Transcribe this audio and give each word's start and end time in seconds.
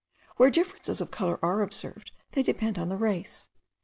Where 0.37 0.49
differences 0.49 0.99
of 0.99 1.11
colour 1.11 1.37
are 1.43 1.61
observed, 1.61 2.09
they 2.31 2.41
depend 2.41 2.79
on 2.79 2.89
the 2.89 2.97
race. 2.97 3.49